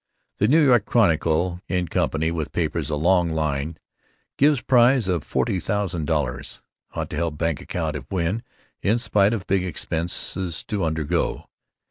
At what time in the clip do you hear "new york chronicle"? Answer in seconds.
0.47-1.61